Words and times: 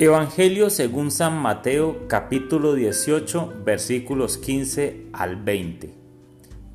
Evangelio 0.00 0.70
según 0.70 1.10
San 1.10 1.42
Mateo 1.42 2.06
capítulo 2.06 2.74
18 2.74 3.54
versículos 3.64 4.38
15 4.38 5.08
al 5.12 5.34
20. 5.34 5.92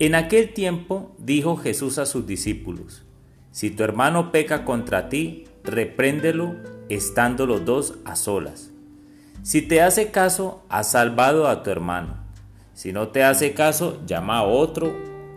En 0.00 0.16
aquel 0.16 0.52
tiempo 0.52 1.14
dijo 1.18 1.56
Jesús 1.56 1.98
a 1.98 2.06
sus 2.06 2.26
discípulos, 2.26 3.04
Si 3.52 3.70
tu 3.70 3.84
hermano 3.84 4.32
peca 4.32 4.64
contra 4.64 5.08
ti, 5.08 5.44
repréndelo 5.62 6.56
estando 6.88 7.46
los 7.46 7.64
dos 7.64 7.94
a 8.04 8.16
solas. 8.16 8.72
Si 9.44 9.62
te 9.62 9.82
hace 9.82 10.10
caso, 10.10 10.64
has 10.68 10.90
salvado 10.90 11.46
a 11.46 11.62
tu 11.62 11.70
hermano. 11.70 12.16
Si 12.74 12.92
no 12.92 13.10
te 13.10 13.22
hace 13.22 13.54
caso, 13.54 14.00
llama 14.04 14.38
a 14.38 14.42
otro 14.42 14.96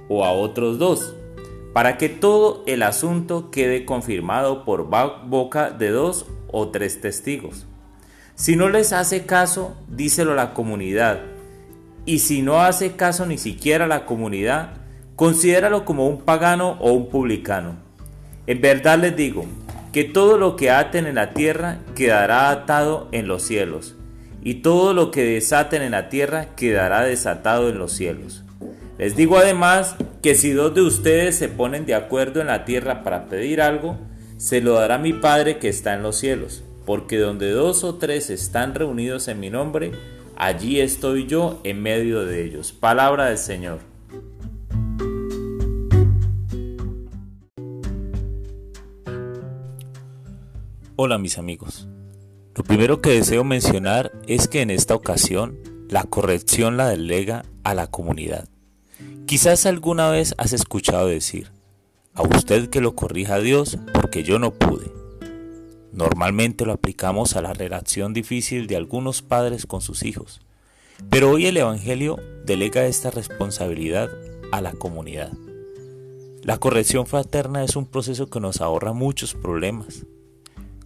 o 0.10 0.26
a 0.26 0.32
otros 0.32 0.80
dos, 0.80 1.14
para 1.72 2.00
que 2.00 2.10
todo 2.10 2.64
el 2.66 2.82
asunto 2.82 3.52
quede 3.52 3.86
confirmado 3.86 4.66
por 4.66 4.90
boca 4.90 5.70
de 5.70 5.90
dos 5.92 6.26
o 6.48 6.70
tres 6.70 7.00
testigos. 7.00 7.68
Si 8.36 8.58
no 8.58 8.68
les 8.68 8.92
hace 8.92 9.26
caso, 9.26 9.78
díselo 9.88 10.34
a 10.34 10.36
la 10.36 10.54
comunidad. 10.54 11.20
Y 12.06 12.20
si 12.20 12.42
no 12.42 12.60
hace 12.60 12.98
caso 12.98 13.26
ni 13.26 13.38
siquiera 13.38 13.86
a 13.86 13.88
la 13.88 14.06
comunidad, 14.06 14.74
considéralo 15.16 15.86
como 15.86 16.06
un 16.10 16.20
pagano 16.20 16.72
o 16.82 16.92
un 16.92 17.08
publicano. 17.08 17.78
En 18.46 18.60
verdad 18.60 19.00
les 19.00 19.16
digo 19.16 19.46
que 19.94 20.04
todo 20.04 20.38
lo 20.38 20.58
que 20.58 20.70
aten 20.70 21.08
en 21.08 21.16
la 21.16 21.34
tierra 21.34 21.80
quedará 21.96 22.50
atado 22.50 23.08
en 23.14 23.30
los 23.30 23.42
cielos, 23.42 23.96
y 24.44 24.56
todo 24.56 24.94
lo 24.94 25.12
que 25.12 25.24
desaten 25.24 25.82
en 25.82 25.92
la 25.92 26.10
tierra 26.10 26.48
quedará 26.58 27.04
desatado 27.04 27.70
en 27.70 27.80
los 27.80 27.94
cielos. 27.94 28.44
Les 28.98 29.16
digo 29.16 29.38
además 29.38 29.96
que 30.22 30.36
si 30.36 30.52
dos 30.52 30.76
de 30.76 30.82
ustedes 30.82 31.38
se 31.38 31.48
ponen 31.48 31.86
de 31.86 31.96
acuerdo 31.96 32.42
en 32.42 32.48
la 32.48 32.66
tierra 32.66 33.02
para 33.02 33.28
pedir 33.28 33.62
algo, 33.62 33.98
se 34.36 34.60
lo 34.60 34.74
dará 34.74 34.98
mi 34.98 35.14
Padre 35.14 35.58
que 35.58 35.70
está 35.70 35.94
en 35.94 36.04
los 36.04 36.18
cielos 36.18 36.66
porque 36.86 37.18
donde 37.18 37.52
dos 37.52 37.84
o 37.84 37.96
tres 37.96 38.30
están 38.30 38.76
reunidos 38.76 39.28
en 39.28 39.40
mi 39.40 39.50
nombre, 39.50 39.92
allí 40.36 40.80
estoy 40.80 41.26
yo 41.26 41.60
en 41.64 41.82
medio 41.82 42.26
de 42.26 42.46
ellos. 42.46 42.72
Palabra 42.72 43.26
del 43.26 43.38
Señor. 43.38 43.80
Hola 50.98 51.18
mis 51.18 51.38
amigos. 51.38 51.90
Lo 52.56 52.64
primero 52.64 53.02
que 53.02 53.10
deseo 53.10 53.44
mencionar 53.44 54.14
es 54.28 54.48
que 54.48 54.62
en 54.62 54.70
esta 54.70 54.96
ocasión 54.96 55.60
la 55.90 56.04
corrección 56.04 56.78
la 56.78 56.88
delega 56.88 57.44
a 57.64 57.74
la 57.74 57.88
comunidad. 57.88 58.48
Quizás 59.26 59.66
alguna 59.66 60.10
vez 60.10 60.36
has 60.38 60.54
escuchado 60.54 61.08
decir, 61.08 61.52
a 62.14 62.22
usted 62.22 62.70
que 62.70 62.80
lo 62.80 62.96
corrija 62.96 63.40
Dios 63.40 63.78
porque 63.94 64.24
yo 64.24 64.40
no 64.40 64.54
pude. 64.54 65.05
Normalmente 65.96 66.66
lo 66.66 66.74
aplicamos 66.74 67.38
a 67.38 67.42
la 67.42 67.54
relación 67.54 68.14
difícil 68.14 68.68
de 68.68 68.76
algunos 68.76 69.22
padres 69.22 69.66
con 69.66 69.80
sus 69.80 70.04
hijos, 70.04 70.42
pero 71.10 71.30
hoy 71.32 71.46
el 71.46 71.56
Evangelio 71.56 72.20
delega 72.46 72.86
esta 72.86 73.12
responsabilidad 73.12 74.10
a 74.52 74.60
la 74.60 74.74
comunidad. 74.74 75.32
La 76.44 76.58
corrección 76.58 77.08
fraterna 77.08 77.64
es 77.64 77.78
un 77.78 77.86
proceso 77.86 78.30
que 78.30 78.42
nos 78.42 78.60
ahorra 78.60 78.92
muchos 78.92 79.36
problemas. 79.36 80.06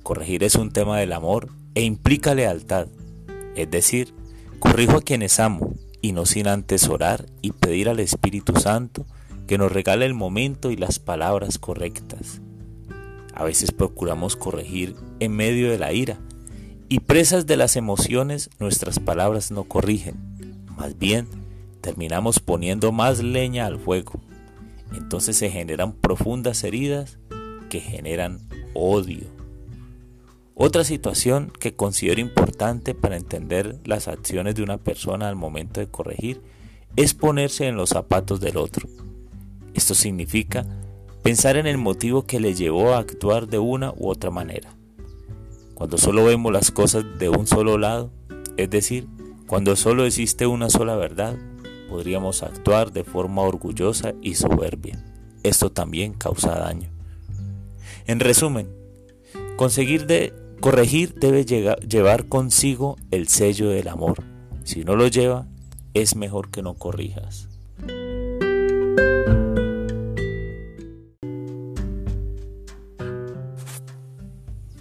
Corregir 0.04 0.44
es 0.44 0.54
un 0.54 0.70
tema 0.70 1.00
del 1.00 1.14
amor 1.14 1.50
e 1.74 1.82
implica 1.82 2.36
lealtad, 2.36 2.86
es 3.56 3.72
decir, 3.72 4.14
corrijo 4.60 4.98
a 4.98 5.02
quienes 5.02 5.40
amo 5.40 5.74
y 6.04 6.12
no 6.12 6.28
sin 6.28 6.48
antes 6.48 6.88
orar 6.88 7.26
y 7.42 7.54
pedir 7.54 7.90
al 7.90 8.00
Espíritu 8.00 8.60
Santo 8.60 9.08
que 9.48 9.58
nos 9.58 9.72
regale 9.72 10.06
el 10.06 10.14
momento 10.14 10.70
y 10.70 10.76
las 10.76 11.00
palabras 11.00 11.58
correctas. 11.58 12.42
A 13.34 13.44
veces 13.44 13.72
procuramos 13.72 14.36
corregir 14.36 14.96
en 15.20 15.32
medio 15.32 15.70
de 15.72 15.80
la 15.80 15.94
ira 15.94 16.20
y 16.90 17.02
presas 17.02 17.46
de 17.46 17.58
las 17.58 17.76
emociones 17.76 18.50
nuestras 18.60 19.00
palabras 19.00 19.52
no 19.52 19.64
corrigen. 19.64 20.16
Más 20.76 20.98
bien, 20.98 21.28
terminamos 21.82 22.40
poniendo 22.40 22.92
más 22.92 23.22
leña 23.22 23.66
al 23.66 23.80
fuego. 23.80 24.20
Entonces 24.94 25.38
se 25.38 25.50
generan 25.50 25.94
profundas 25.94 26.64
heridas 26.64 27.20
que 27.70 27.80
generan 27.80 28.40
odio. 28.74 29.28
Otra 30.56 30.84
situación 30.84 31.54
que 31.58 31.76
considero 31.76 32.20
importante 32.20 32.94
para 32.94 33.16
entender 33.16 33.80
las 33.86 34.08
acciones 34.08 34.56
de 34.56 34.64
una 34.64 34.78
persona 34.78 35.30
al 35.30 35.36
momento 35.36 35.80
de 35.80 35.88
corregir 35.88 36.42
es 36.96 37.14
ponerse 37.14 37.68
en 37.68 37.78
los 37.78 37.90
zapatos 37.90 38.42
del 38.42 38.58
otro. 38.58 38.90
Esto 39.74 39.94
significa 39.96 40.66
Pensar 41.24 41.58
en 41.58 41.68
el 41.68 41.78
motivo 41.78 42.26
que 42.26 42.40
le 42.40 42.56
llevó 42.56 42.94
a 42.94 43.00
actuar 43.00 43.48
de 43.48 43.60
una 43.60 43.94
u 43.96 44.10
otra 44.10 44.32
manera. 44.32 44.76
Cuando 45.74 45.98
solo 45.98 46.26
vemos 46.26 46.52
las 46.52 46.72
cosas 46.72 47.06
de 47.20 47.30
un 47.30 47.46
solo 47.46 47.78
lado, 47.78 48.12
es 48.58 48.70
decir, 48.70 49.08
cuando 49.48 49.76
solo 49.76 50.06
existe 50.06 50.48
una 50.48 50.70
sola 50.70 50.96
verdad, 50.96 51.36
podríamos 51.90 52.44
actuar 52.44 52.92
de 52.92 53.04
forma 53.04 53.42
orgullosa 53.42 54.14
y 54.22 54.36
soberbia. 54.36 55.04
Esto 55.44 55.72
también 55.72 56.14
causa 56.14 56.58
daño. 56.58 56.90
En 58.08 58.20
resumen, 58.20 58.70
conseguir 59.56 60.08
corregir 60.60 61.16
debe 61.16 61.46
llevar 61.46 62.28
consigo 62.28 62.96
el 63.12 63.28
sello 63.28 63.70
del 63.70 63.88
amor. 63.88 64.24
Si 64.64 64.84
no 64.84 64.96
lo 64.96 65.08
lleva, 65.08 65.48
es 65.94 66.16
mejor 66.16 66.50
que 66.50 66.62
no 66.62 66.76
corrijas. 66.76 67.48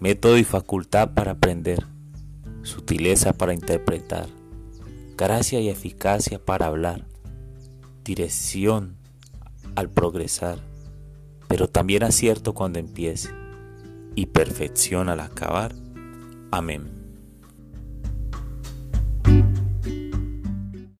método 0.00 0.38
y 0.38 0.44
facultad 0.44 1.14
para 1.14 1.32
aprender, 1.32 1.84
sutileza 2.62 3.32
para 3.32 3.54
interpretar, 3.54 4.28
gracia 5.16 5.60
y 5.60 5.68
eficacia 5.68 6.38
para 6.38 6.66
hablar, 6.66 7.06
dirección 8.04 8.96
al 9.76 9.90
progresar, 9.90 10.58
pero 11.48 11.68
también 11.68 12.02
acierto 12.02 12.54
cuando 12.54 12.78
empiece 12.78 13.30
y 14.14 14.26
perfección 14.26 15.08
al 15.08 15.20
acabar. 15.20 15.74
Amén. 16.50 17.03